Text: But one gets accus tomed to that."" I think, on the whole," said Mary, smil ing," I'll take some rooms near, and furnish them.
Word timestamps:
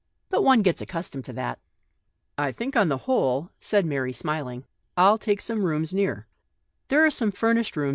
But 0.31 0.41
one 0.41 0.63
gets 0.63 0.81
accus 0.81 1.11
tomed 1.11 1.25
to 1.25 1.33
that."" 1.33 1.59
I 2.39 2.51
think, 2.51 2.75
on 2.75 2.89
the 2.89 2.97
whole," 3.05 3.51
said 3.59 3.85
Mary, 3.85 4.11
smil 4.13 4.51
ing," 4.51 4.65
I'll 4.97 5.19
take 5.19 5.41
some 5.41 5.63
rooms 5.63 5.93
near, 5.93 6.25
and 6.89 7.37
furnish 7.37 7.71
them. 7.73 7.83